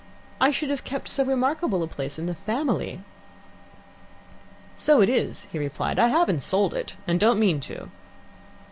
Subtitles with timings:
[0.39, 3.01] I should have kept so remarkable a place in the family."
[4.75, 5.99] "So it is," he replied.
[5.99, 7.91] "I haven't sold it, and don't mean to."